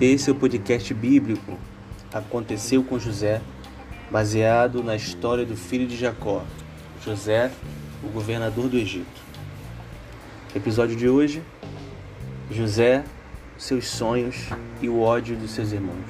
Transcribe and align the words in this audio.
Esse 0.00 0.30
é 0.30 0.32
o 0.32 0.36
podcast 0.36 0.94
bíblico 0.94 1.58
Aconteceu 2.12 2.82
com 2.82 2.98
José, 2.98 3.42
baseado 4.10 4.82
na 4.82 4.96
história 4.96 5.44
do 5.44 5.54
filho 5.56 5.86
de 5.86 5.96
Jacó, 5.96 6.42
José, 7.04 7.50
o 8.02 8.08
governador 8.08 8.68
do 8.68 8.78
Egito. 8.78 9.20
Episódio 10.54 10.96
de 10.96 11.06
hoje: 11.06 11.42
José, 12.50 13.04
seus 13.58 13.88
sonhos 13.88 14.48
e 14.80 14.88
o 14.88 15.00
ódio 15.00 15.36
dos 15.36 15.50
seus 15.50 15.72
irmãos. 15.72 16.06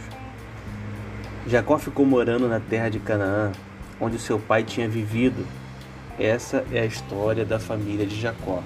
Jacó 1.49 1.79
ficou 1.79 2.07
morando 2.07 2.47
na 2.47 2.61
terra 2.61 2.89
de 2.89 3.01
Canaã, 3.01 3.51
onde 4.01 4.19
seu 4.19 4.39
pai 4.39 4.63
tinha 4.63 4.89
vivido. 4.89 5.45
Essa 6.17 6.65
é 6.71 6.81
a 6.81 6.87
história 6.87 7.45
da 7.45 7.59
família 7.59 8.07
de 8.07 8.21
Jacó. 8.21 8.63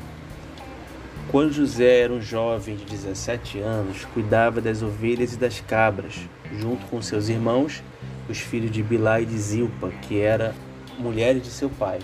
Quando 1.31 1.53
José 1.53 2.00
era 2.00 2.12
um 2.12 2.21
jovem 2.21 2.76
de 2.76 2.85
17 2.85 3.58
anos, 3.58 4.04
cuidava 4.13 4.61
das 4.61 4.82
ovelhas 4.82 5.32
e 5.32 5.36
das 5.39 5.61
cabras, 5.61 6.21
junto 6.58 6.85
com 6.86 7.00
seus 7.00 7.29
irmãos, 7.29 7.82
os 8.29 8.39
filhos 8.39 8.71
de 8.71 8.82
Bilá 8.82 9.21
e 9.21 9.25
de 9.25 9.39
Zilpa, 9.39 9.90
que 10.03 10.21
eram 10.21 10.53
mulheres 10.99 11.43
de 11.43 11.49
seu 11.49 11.71
pai. 11.71 12.00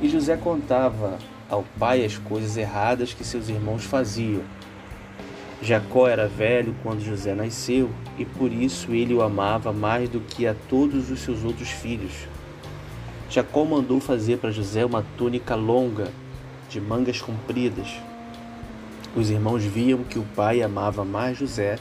E 0.00 0.08
José 0.08 0.36
contava 0.36 1.18
ao 1.48 1.64
pai 1.78 2.04
as 2.04 2.16
coisas 2.16 2.56
erradas 2.56 3.12
que 3.12 3.24
seus 3.24 3.48
irmãos 3.48 3.84
faziam. 3.84 4.42
Jacó 5.60 6.08
era 6.08 6.26
velho 6.26 6.74
quando 6.82 7.04
José 7.04 7.34
nasceu 7.34 7.90
e 8.18 8.24
por 8.24 8.52
isso 8.52 8.92
ele 8.92 9.14
o 9.14 9.22
amava 9.22 9.72
mais 9.72 10.08
do 10.08 10.20
que 10.20 10.46
a 10.46 10.54
todos 10.68 11.10
os 11.10 11.20
seus 11.20 11.44
outros 11.44 11.70
filhos. 11.70 12.12
Jacó 13.30 13.64
mandou 13.64 14.00
fazer 14.00 14.38
para 14.38 14.50
José 14.50 14.84
uma 14.84 15.04
túnica 15.16 15.54
longa, 15.54 16.08
de 16.72 16.80
mangas 16.80 17.20
compridas. 17.20 17.86
Os 19.14 19.28
irmãos 19.28 19.62
viam 19.62 20.02
que 20.02 20.18
o 20.18 20.26
pai 20.34 20.62
amava 20.62 21.04
mais 21.04 21.36
José 21.36 21.78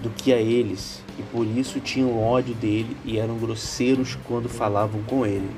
do 0.00 0.08
que 0.08 0.32
a 0.32 0.38
eles 0.38 1.02
e 1.18 1.22
por 1.24 1.46
isso 1.46 1.78
tinham 1.80 2.18
ódio 2.18 2.54
dele 2.54 2.96
e 3.04 3.18
eram 3.18 3.36
grosseiros 3.36 4.16
quando 4.24 4.48
falavam 4.48 5.02
com 5.02 5.26
ele. 5.26 5.50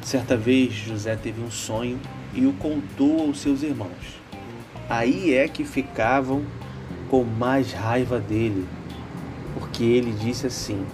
Certa 0.00 0.34
vez 0.34 0.72
José 0.72 1.14
teve 1.14 1.42
um 1.42 1.50
sonho 1.50 2.00
e 2.32 2.46
o 2.46 2.54
contou 2.54 3.20
aos 3.20 3.40
seus 3.40 3.62
irmãos. 3.62 4.18
Aí 4.88 5.34
é 5.34 5.46
que 5.46 5.62
ficavam 5.62 6.42
com 7.10 7.22
mais 7.22 7.72
raiva 7.72 8.18
dele, 8.18 8.66
porque 9.58 9.84
ele 9.84 10.12
disse 10.12 10.46
assim: 10.46 10.84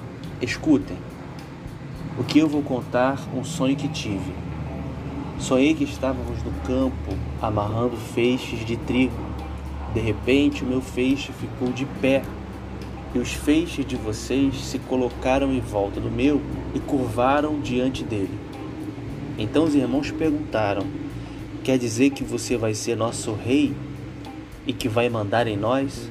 Escutem, 0.42 0.98
o 2.18 2.24
que 2.24 2.40
eu 2.40 2.48
vou 2.48 2.62
contar 2.62 3.18
um 3.32 3.44
sonho 3.44 3.76
que 3.76 3.88
tive. 3.88 4.49
Sonhei 5.40 5.74
que 5.74 5.84
estávamos 5.84 6.42
no 6.44 6.52
campo 6.66 7.16
amarrando 7.40 7.96
feixes 7.96 8.64
de 8.64 8.76
trigo. 8.76 9.16
De 9.94 9.98
repente, 9.98 10.62
o 10.62 10.66
meu 10.66 10.82
feixe 10.82 11.32
ficou 11.32 11.72
de 11.72 11.86
pé 11.86 12.22
e 13.14 13.18
os 13.18 13.32
feixes 13.32 13.86
de 13.86 13.96
vocês 13.96 14.54
se 14.56 14.78
colocaram 14.78 15.50
em 15.50 15.60
volta 15.60 15.98
do 15.98 16.10
meu 16.10 16.42
e 16.74 16.78
curvaram 16.78 17.58
diante 17.58 18.04
dele. 18.04 18.38
Então 19.38 19.64
os 19.64 19.74
irmãos 19.74 20.10
perguntaram: 20.10 20.86
Quer 21.64 21.78
dizer 21.78 22.10
que 22.10 22.22
você 22.22 22.58
vai 22.58 22.74
ser 22.74 22.94
nosso 22.94 23.32
rei 23.32 23.74
e 24.66 24.74
que 24.74 24.90
vai 24.90 25.08
mandar 25.08 25.46
em 25.46 25.56
nós? 25.56 26.10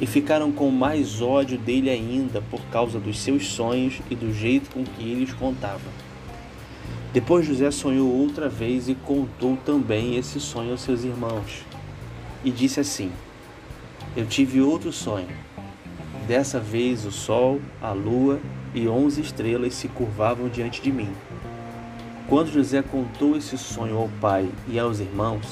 E 0.00 0.06
ficaram 0.06 0.50
com 0.50 0.68
mais 0.70 1.22
ódio 1.22 1.56
dele 1.56 1.88
ainda 1.88 2.42
por 2.50 2.60
causa 2.62 2.98
dos 2.98 3.20
seus 3.20 3.46
sonhos 3.46 4.00
e 4.10 4.16
do 4.16 4.34
jeito 4.34 4.70
com 4.70 4.82
que 4.82 5.08
ele 5.08 5.22
os 5.22 5.32
contava. 5.32 6.11
Depois 7.12 7.44
José 7.44 7.70
sonhou 7.70 8.10
outra 8.10 8.48
vez 8.48 8.88
e 8.88 8.94
contou 8.94 9.58
também 9.66 10.16
esse 10.16 10.40
sonho 10.40 10.70
aos 10.70 10.80
seus 10.80 11.04
irmãos. 11.04 11.62
E 12.42 12.50
disse 12.50 12.80
assim: 12.80 13.12
Eu 14.16 14.24
tive 14.24 14.62
outro 14.62 14.90
sonho. 14.90 15.28
Dessa 16.26 16.58
vez 16.58 17.04
o 17.04 17.10
sol, 17.10 17.60
a 17.82 17.92
lua 17.92 18.40
e 18.74 18.88
onze 18.88 19.20
estrelas 19.20 19.74
se 19.74 19.88
curvavam 19.88 20.48
diante 20.48 20.80
de 20.80 20.90
mim. 20.90 21.10
Quando 22.28 22.50
José 22.50 22.80
contou 22.80 23.36
esse 23.36 23.58
sonho 23.58 23.98
ao 23.98 24.08
pai 24.18 24.48
e 24.66 24.78
aos 24.78 24.98
irmãos, 24.98 25.46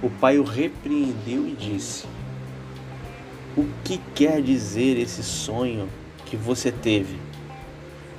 o 0.00 0.08
pai 0.08 0.38
o 0.38 0.44
repreendeu 0.44 1.48
e 1.48 1.56
disse: 1.58 2.06
O 3.56 3.66
que 3.82 3.98
quer 4.14 4.40
dizer 4.40 4.96
esse 5.00 5.24
sonho 5.24 5.88
que 6.26 6.36
você 6.36 6.70
teve? 6.70 7.18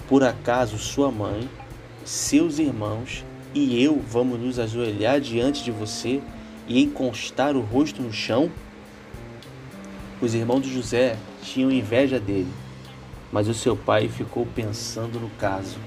Por 0.10 0.22
acaso 0.22 0.78
sua 0.78 1.10
mãe, 1.10 1.48
seus 2.06 2.60
irmãos 2.60 3.24
e 3.54 3.82
eu 3.82 4.00
vamos 4.00 4.40
nos 4.40 4.60
ajoelhar 4.60 5.20
diante 5.22 5.64
de 5.64 5.72
você 5.72 6.22
e 6.68 6.82
encostar 6.82 7.56
o 7.56 7.62
rosto 7.62 8.02
no 8.02 8.12
chão? 8.12 8.52
Os 10.22 10.34
irmãos 10.34 10.62
de 10.62 10.74
José 10.74 11.18
tinham 11.42 11.72
inveja 11.72 12.20
dele, 12.20 12.52
mas 13.32 13.48
o 13.48 13.54
seu 13.54 13.76
pai 13.76 14.08
ficou 14.08 14.46
pensando 14.46 15.20
no 15.20 15.30
caso. 15.32 15.78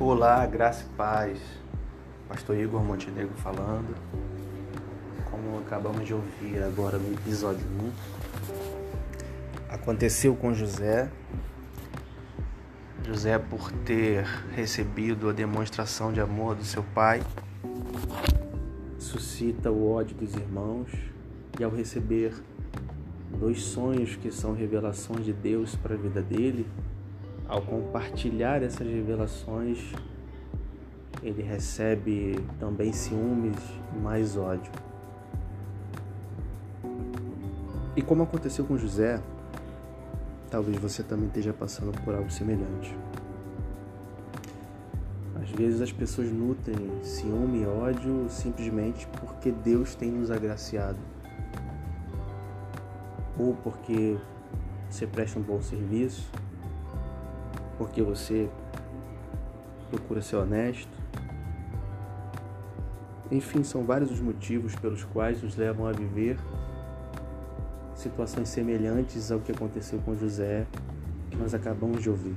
Olá, 0.00 0.46
graça 0.46 0.84
e 0.84 0.96
paz. 0.96 1.38
Pastor 2.28 2.56
Igor 2.56 2.82
Montenegro 2.82 3.36
falando. 3.36 3.94
Como 5.30 5.58
acabamos 5.58 6.06
de 6.06 6.14
ouvir 6.14 6.62
agora 6.62 6.98
no 6.98 7.12
episódio 7.12 7.66
1, 9.68 9.74
aconteceu 9.74 10.34
com 10.36 10.54
José. 10.54 11.10
José, 13.04 13.38
por 13.38 13.70
ter 13.84 14.24
recebido 14.54 15.28
a 15.28 15.32
demonstração 15.32 16.12
de 16.12 16.20
amor 16.20 16.54
do 16.54 16.64
seu 16.64 16.82
pai, 16.94 17.22
suscita 18.98 19.70
o 19.70 19.92
ódio 19.92 20.16
dos 20.16 20.34
irmãos 20.34 20.90
e, 21.58 21.64
ao 21.64 21.70
receber 21.70 22.32
dois 23.38 23.62
sonhos 23.62 24.16
que 24.16 24.30
são 24.30 24.54
revelações 24.54 25.24
de 25.24 25.32
Deus 25.32 25.74
para 25.76 25.94
a 25.94 25.98
vida 25.98 26.22
dele, 26.22 26.66
ao 27.48 27.62
compartilhar 27.62 28.62
essas 28.62 28.86
revelações, 28.86 29.92
ele 31.22 31.42
recebe 31.42 32.38
também 32.58 32.92
ciúmes 32.92 33.56
e 33.94 33.98
mais 33.98 34.36
ódio. 34.36 34.70
E 37.96 38.02
como 38.02 38.22
aconteceu 38.22 38.64
com 38.64 38.76
José, 38.76 39.22
talvez 40.50 40.76
você 40.76 41.02
também 41.02 41.28
esteja 41.28 41.52
passando 41.52 41.92
por 42.02 42.14
algo 42.14 42.30
semelhante. 42.30 42.94
Às 45.40 45.50
vezes 45.50 45.80
as 45.80 45.92
pessoas 45.92 46.30
nutrem 46.30 47.02
ciúme 47.02 47.62
e 47.62 47.66
ódio 47.66 48.26
simplesmente 48.28 49.06
porque 49.18 49.50
Deus 49.50 49.94
tem 49.94 50.10
nos 50.10 50.30
agraciado. 50.30 50.98
Ou 53.38 53.54
porque 53.54 54.18
você 54.90 55.06
presta 55.06 55.38
um 55.38 55.42
bom 55.42 55.62
serviço, 55.62 56.30
porque 57.78 58.02
você 58.02 58.50
procura 59.90 60.20
ser 60.20 60.36
honesto. 60.36 60.96
Enfim, 63.30 63.62
são 63.62 63.84
vários 63.84 64.10
os 64.10 64.20
motivos 64.20 64.74
pelos 64.74 65.02
quais 65.04 65.42
nos 65.42 65.56
levam 65.56 65.86
a 65.86 65.92
viver 65.92 66.38
situações 68.06 68.48
semelhantes 68.48 69.32
ao 69.32 69.40
que 69.40 69.50
aconteceu 69.50 69.98
com 70.00 70.16
José, 70.16 70.66
que 71.30 71.36
nós 71.36 71.54
acabamos 71.54 72.00
de 72.00 72.08
ouvir. 72.08 72.36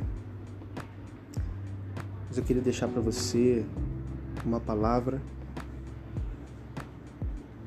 Mas 2.28 2.38
eu 2.38 2.44
queria 2.44 2.62
deixar 2.62 2.88
para 2.88 3.02
você 3.02 3.66
uma 4.44 4.60
palavra. 4.60 5.22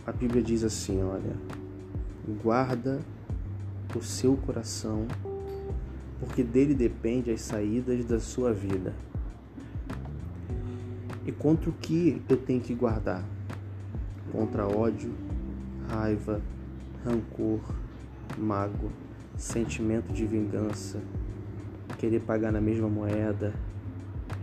A 0.04 0.12
Bíblia 0.12 0.42
diz 0.42 0.64
assim: 0.64 1.02
olha, 1.02 1.36
guarda 2.42 3.00
o 3.94 4.02
seu 4.02 4.36
coração 4.36 5.06
porque 6.18 6.42
dele 6.42 6.74
depende 6.74 7.30
as 7.30 7.40
saídas 7.40 8.04
da 8.04 8.20
sua 8.20 8.52
vida. 8.52 8.94
E 11.26 11.32
contra 11.32 11.68
o 11.68 11.72
que 11.72 12.22
eu 12.28 12.36
tenho 12.36 12.60
que 12.60 12.74
guardar? 12.74 13.24
Contra 14.30 14.66
ódio, 14.66 15.12
raiva, 15.88 16.40
rancor, 17.04 17.60
mágoa, 18.40 18.90
sentimento 19.36 20.12
de 20.12 20.26
vingança, 20.26 21.00
querer 21.98 22.20
pagar 22.20 22.52
na 22.52 22.60
mesma 22.60 22.88
moeda, 22.88 23.52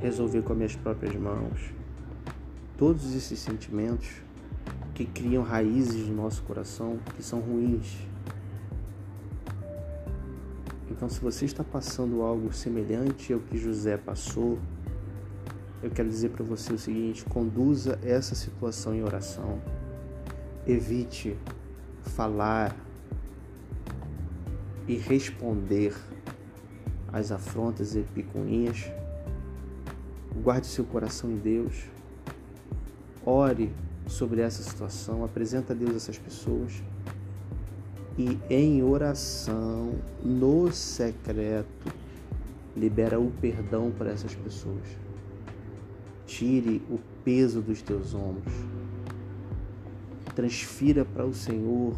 resolver 0.01 0.41
com 0.41 0.53
as 0.53 0.57
minhas 0.57 0.75
próprias 0.75 1.15
mãos. 1.15 1.74
Todos 2.77 3.13
esses 3.15 3.39
sentimentos 3.39 4.21
que 4.94 5.06
criam 5.06 5.44
raízes 5.44 6.07
no 6.07 6.15
nosso 6.15 6.44
coração 6.44 7.00
que 7.15 7.24
são 7.24 7.39
ruins, 7.39 8.09
então, 11.00 11.07
se 11.07 11.21
você 11.21 11.45
está 11.45 11.63
passando 11.63 12.21
algo 12.21 12.51
semelhante 12.51 13.31
ao 13.31 13.39
que 13.39 13.57
José 13.57 13.95
passou, 13.95 14.59
eu 15.81 15.89
quero 15.89 16.09
dizer 16.09 16.30
para 16.31 16.44
você 16.44 16.74
o 16.74 16.77
seguinte: 16.77 17.24
conduza 17.24 17.97
essa 18.03 18.36
situação 18.36 18.94
em 18.94 19.01
oração. 19.01 19.62
Evite 20.68 21.38
falar 22.01 22.75
e 24.89 24.95
responder 24.95 25.95
as 27.13 27.31
afrontas 27.31 27.95
e 27.95 28.01
picuinhas. 28.01 28.91
Guarde 30.44 30.68
seu 30.68 30.83
coração 30.83 31.30
em 31.31 31.38
Deus. 31.38 31.86
Ore 33.25 33.71
sobre 34.07 34.41
essa 34.41 34.63
situação, 34.63 35.24
apresenta 35.24 35.74
a 35.74 35.75
Deus 35.75 35.95
essas 35.95 36.18
pessoas 36.18 36.81
e 38.18 38.38
em 38.50 38.83
oração, 38.83 39.94
no 40.21 40.69
secreto, 40.74 41.94
libera 42.75 43.18
o 43.18 43.31
perdão 43.39 43.91
para 43.97 44.09
essas 44.09 44.36
pessoas. 44.36 44.83
Tire 46.25 46.81
o 46.89 47.00
peso 47.24 47.62
dos 47.62 47.81
teus 47.81 48.13
ombros. 48.13 48.53
Transfira 50.36 51.06
para 51.06 51.25
o 51.25 51.33
Senhor 51.33 51.95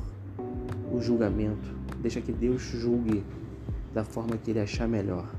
o 0.92 1.02
julgamento. 1.02 1.81
Deixa 2.02 2.20
que 2.20 2.32
Deus 2.32 2.62
julgue 2.62 3.24
da 3.94 4.04
forma 4.04 4.38
que 4.38 4.52
ele 4.52 4.60
achar 4.60 4.88
melhor. 4.88 5.30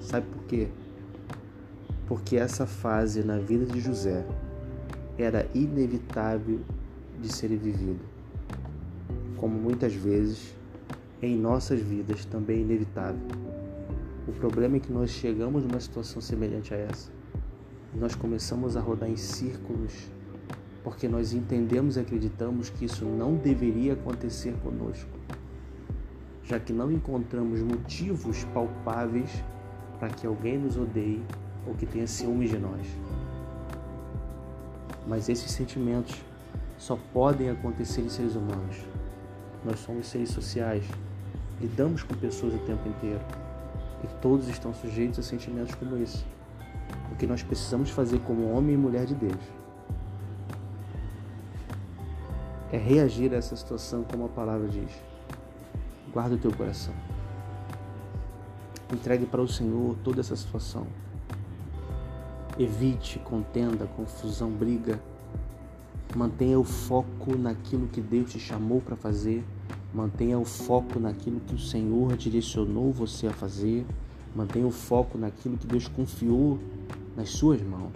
Sabe 0.00 0.26
por 0.26 0.44
quê? 0.44 0.68
Porque 2.06 2.36
essa 2.36 2.66
fase 2.66 3.22
na 3.24 3.38
vida 3.38 3.66
de 3.66 3.80
José 3.80 4.24
era 5.18 5.48
inevitável 5.54 6.60
de 7.20 7.32
ser 7.32 7.48
vivida. 7.48 8.04
Como 9.36 9.58
muitas 9.58 9.94
vezes 9.94 10.54
em 11.20 11.36
nossas 11.36 11.80
vidas 11.80 12.24
também 12.24 12.58
é 12.58 12.62
inevitável. 12.62 13.20
O 14.28 14.32
problema 14.32 14.76
é 14.76 14.80
que 14.80 14.92
nós 14.92 15.10
chegamos 15.10 15.64
numa 15.64 15.80
situação 15.80 16.22
semelhante 16.22 16.72
a 16.72 16.76
essa. 16.76 17.10
Nós 17.94 18.14
começamos 18.14 18.76
a 18.76 18.80
rodar 18.80 19.10
em 19.10 19.16
círculos 19.16 19.92
porque 20.82 21.06
nós 21.08 21.32
entendemos 21.32 21.96
e 21.96 22.00
acreditamos 22.00 22.68
que 22.70 22.84
isso 22.84 23.04
não 23.04 23.34
deveria 23.34 23.92
acontecer 23.92 24.54
conosco, 24.62 25.10
já 26.44 26.58
que 26.58 26.72
não 26.72 26.90
encontramos 26.90 27.60
motivos 27.60 28.44
palpáveis 28.52 29.30
para 29.98 30.08
que 30.08 30.26
alguém 30.26 30.58
nos 30.58 30.76
odeie 30.76 31.22
ou 31.66 31.74
que 31.74 31.86
tenha 31.86 32.06
ciúmes 32.06 32.50
de 32.50 32.58
nós. 32.58 32.86
Mas 35.06 35.28
esses 35.28 35.50
sentimentos 35.50 36.20
só 36.76 36.98
podem 37.12 37.50
acontecer 37.50 38.00
em 38.00 38.08
seres 38.08 38.34
humanos. 38.34 38.76
Nós 39.64 39.78
somos 39.78 40.08
seres 40.08 40.30
sociais, 40.30 40.84
lidamos 41.60 42.02
com 42.02 42.14
pessoas 42.14 42.54
o 42.54 42.58
tempo 42.58 42.88
inteiro 42.88 43.20
e 44.02 44.08
todos 44.20 44.48
estão 44.48 44.74
sujeitos 44.74 45.20
a 45.20 45.22
sentimentos 45.22 45.76
como 45.76 45.96
esse. 45.96 46.24
O 47.12 47.14
que 47.14 47.26
nós 47.26 47.44
precisamos 47.44 47.90
fazer 47.90 48.18
como 48.20 48.50
homem 48.50 48.74
e 48.74 48.78
mulher 48.78 49.06
de 49.06 49.14
Deus 49.14 49.61
é 52.72 52.78
reagir 52.78 53.34
a 53.34 53.36
essa 53.36 53.54
situação 53.54 54.02
como 54.02 54.24
a 54.24 54.28
palavra 54.28 54.66
diz. 54.66 54.90
Guarda 56.10 56.36
o 56.36 56.38
teu 56.38 56.50
coração. 56.50 56.94
Entregue 58.90 59.26
para 59.26 59.42
o 59.42 59.48
Senhor 59.48 59.94
toda 60.02 60.20
essa 60.20 60.34
situação. 60.34 60.86
Evite 62.58 63.18
contenda, 63.18 63.86
confusão, 63.86 64.50
briga. 64.50 64.98
Mantenha 66.16 66.58
o 66.58 66.64
foco 66.64 67.36
naquilo 67.36 67.88
que 67.88 68.00
Deus 68.00 68.32
te 68.32 68.40
chamou 68.40 68.80
para 68.80 68.96
fazer. 68.96 69.44
Mantenha 69.94 70.38
o 70.38 70.44
foco 70.44 70.98
naquilo 70.98 71.40
que 71.40 71.54
o 71.54 71.58
Senhor 71.58 72.16
direcionou 72.16 72.90
você 72.90 73.26
a 73.26 73.32
fazer. 73.32 73.86
Mantenha 74.34 74.66
o 74.66 74.70
foco 74.70 75.18
naquilo 75.18 75.58
que 75.58 75.66
Deus 75.66 75.88
confiou 75.88 76.58
nas 77.14 77.28
suas 77.28 77.60
mãos. 77.60 77.92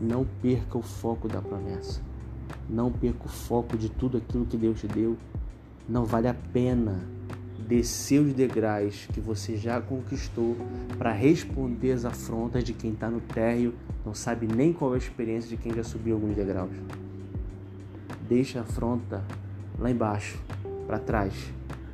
Não 0.00 0.26
perca 0.40 0.78
o 0.78 0.82
foco 0.82 1.28
da 1.28 1.42
promessa. 1.42 2.11
Não 2.72 2.90
perca 2.90 3.26
o 3.26 3.28
foco 3.28 3.76
de 3.76 3.90
tudo 3.90 4.16
aquilo 4.16 4.46
que 4.46 4.56
Deus 4.56 4.80
te 4.80 4.86
deu. 4.86 5.18
Não 5.86 6.06
vale 6.06 6.26
a 6.26 6.32
pena 6.32 6.98
descer 7.68 8.18
os 8.20 8.32
degraus 8.32 9.06
que 9.12 9.20
você 9.20 9.58
já 9.58 9.78
conquistou 9.78 10.56
para 10.96 11.12
responder 11.12 11.92
às 11.92 12.06
afrontas 12.06 12.64
de 12.64 12.72
quem 12.72 12.92
está 12.92 13.10
no 13.10 13.20
térreo, 13.20 13.74
não 14.06 14.14
sabe 14.14 14.46
nem 14.46 14.72
qual 14.72 14.92
é 14.92 14.94
a 14.94 14.98
experiência 14.98 15.50
de 15.50 15.58
quem 15.58 15.74
já 15.74 15.84
subiu 15.84 16.14
alguns 16.14 16.34
degraus. 16.34 16.72
Deixa 18.26 18.60
a 18.60 18.62
afronta 18.62 19.22
lá 19.78 19.90
embaixo, 19.90 20.38
para 20.86 20.98
trás, 20.98 21.52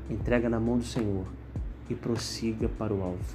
entrega 0.09 0.49
na 0.49 0.61
mão 0.61 0.79
do 0.79 0.85
Senhor 0.85 1.27
e 1.91 1.95
prossiga 1.95 2.69
para 2.69 2.95
o 2.95 3.03
alvo. 3.03 3.35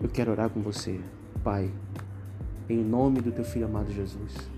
Eu 0.00 0.08
quero 0.08 0.32
orar 0.32 0.50
com 0.50 0.60
você, 0.60 1.00
Pai, 1.44 1.70
em 2.68 2.82
nome 2.82 3.20
do 3.20 3.30
teu 3.30 3.44
filho 3.44 3.66
amado 3.66 3.92
Jesus. 3.92 4.57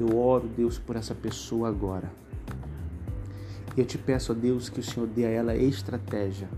Eu 0.00 0.18
oro, 0.18 0.48
Deus, 0.48 0.78
por 0.78 0.96
essa 0.96 1.14
pessoa 1.14 1.68
agora. 1.68 2.10
E 3.76 3.80
eu 3.80 3.84
te 3.84 3.98
peço, 3.98 4.32
ó 4.32 4.34
Deus, 4.34 4.70
que 4.70 4.80
o 4.80 4.82
Senhor 4.82 5.06
dê 5.06 5.26
a 5.26 5.28
ela 5.28 5.54
estratégia 5.54 6.48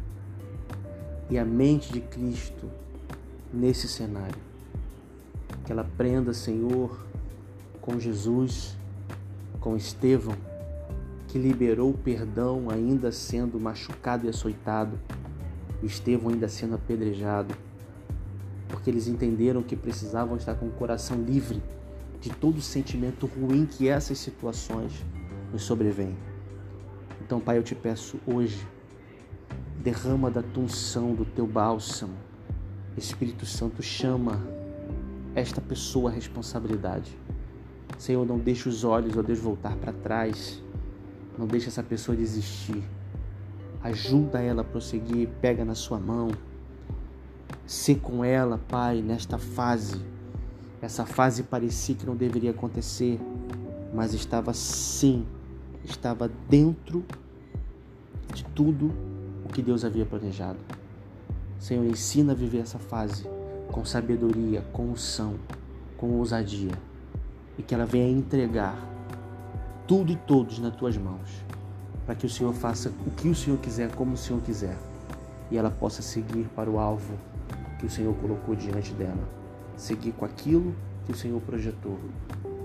e 1.29 1.37
a 1.37 1.45
mente 1.45 1.93
de 1.93 2.01
Cristo 2.01 2.71
nesse 3.53 3.89
cenário. 3.89 4.39
Que 5.65 5.73
ela 5.73 5.83
aprenda, 5.83 6.33
Senhor, 6.33 7.05
com 7.81 7.99
Jesus, 7.99 8.77
com 9.59 9.77
Estevão, 9.77 10.37
que 11.27 11.37
liberou 11.37 11.91
o 11.91 11.99
perdão 11.99 12.71
ainda 12.71 13.11
sendo 13.11 13.59
machucado 13.59 14.25
e 14.25 14.29
açoitado, 14.29 14.97
Estevão 15.83 16.31
ainda 16.31 16.49
sendo 16.49 16.77
apedrejado, 16.77 17.53
porque 18.69 18.89
eles 18.89 19.09
entenderam 19.09 19.65
que 19.65 19.75
precisavam 19.75 20.37
estar 20.37 20.55
com 20.55 20.67
o 20.67 20.73
coração 20.73 21.21
livre 21.21 21.61
de 22.23 22.31
todo 22.31 22.63
sentimento 22.63 23.27
ruim 23.27 23.67
que 23.67 23.89
essas 23.89 24.17
situações 24.17 24.93
nos 25.53 25.65
sobrevêm. 25.65 26.17
Então, 27.21 27.41
Pai, 27.41 27.59
eu 27.59 27.65
te 27.65 27.75
peço 27.75 28.17
hoje, 28.25 28.65
derrama 29.83 30.31
da 30.31 30.41
tua 30.41 30.63
unção, 30.63 31.15
do 31.15 31.25
teu 31.25 31.49
bálsamo. 31.49 32.15
Espírito 32.97 33.45
Santo, 33.45 33.83
chama 33.83 34.41
esta 35.35 35.61
pessoa 35.61 36.11
à 36.11 36.15
responsabilidade. 36.15 37.19
Senhor, 37.99 38.25
não 38.25 38.39
deixe 38.39 38.69
os 38.69 38.85
olhos, 38.85 39.17
ó 39.17 39.23
Deus, 39.23 39.41
voltar 39.41 39.75
para 39.75 39.93
trás. 39.93 40.63
Não 41.37 41.47
deixe 41.47 41.67
essa 41.67 41.83
pessoa 41.83 42.17
desistir. 42.17 42.85
Ajuda 43.83 44.41
ela 44.41 44.61
a 44.61 44.65
prosseguir, 44.65 45.29
pega 45.41 45.65
na 45.65 45.75
sua 45.75 45.99
mão. 45.99 46.31
Ser 47.67 47.99
com 47.99 48.25
ela, 48.25 48.61
Pai, 48.69 49.03
nesta 49.03 49.39
fase 49.39 50.12
essa 50.83 51.07
fase 51.07 51.45
parecia 51.45 51.95
que 51.95 52.05
não 52.05 52.17
deveria 52.17 52.51
acontecer, 52.51 53.21
mas 53.95 54.13
estava 54.13 54.53
sim, 54.53 55.25
estava 55.85 56.29
dentro 56.49 57.05
de 58.35 58.45
tudo 58.47 58.93
o 59.45 59.49
que 59.49 59.63
Deus 59.63 59.85
havia 59.85 60.05
planejado. 60.05 60.59
Senhor, 61.61 61.85
ensina 61.85 62.33
a 62.33 62.35
viver 62.35 62.59
essa 62.59 62.81
fase 62.81 63.25
com 63.71 63.85
sabedoria, 63.85 64.63
com 64.73 64.91
unção, 64.91 65.37
com 65.97 66.19
ousadia 66.19 66.73
e 67.57 67.63
que 67.63 67.73
ela 67.73 67.87
venha 67.87 68.11
entregar 68.11 68.77
tudo 69.87 70.11
e 70.11 70.17
todos 70.17 70.59
nas 70.59 70.75
tuas 70.75 70.97
mãos, 70.97 71.31
para 72.05 72.17
que 72.17 72.27
o 72.27 72.31
Senhor 72.31 72.53
faça 72.55 72.93
o 73.07 73.11
que 73.13 73.29
o 73.29 73.35
Senhor 73.37 73.59
quiser, 73.61 73.95
como 73.95 74.15
o 74.15 74.17
Senhor 74.17 74.43
quiser, 74.43 74.77
e 75.49 75.57
ela 75.57 75.71
possa 75.71 76.03
seguir 76.03 76.49
para 76.57 76.69
o 76.69 76.81
alvo 76.81 77.15
que 77.79 77.87
o 77.87 77.91
Senhor 77.91 78.15
colocou 78.17 78.57
diante 78.57 78.93
dela 78.95 79.42
seguir 79.77 80.13
com 80.13 80.25
aquilo 80.25 80.75
que 81.05 81.13
o 81.13 81.17
Senhor 81.17 81.41
projetou. 81.41 81.99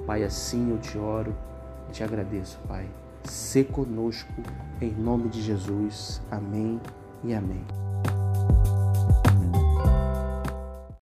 Pai, 0.06 0.24
assim 0.24 0.72
eu 0.72 0.78
te 0.78 0.98
oro 0.98 1.36
e 1.90 1.92
te 1.92 2.04
agradeço, 2.04 2.60
Pai. 2.68 2.88
Se 3.24 3.64
conosco, 3.64 4.32
em 4.82 4.92
nome 4.92 5.30
de 5.30 5.42
Jesus. 5.42 6.22
Amém 6.32 6.80
e 7.24 7.34
amém. 7.34 7.87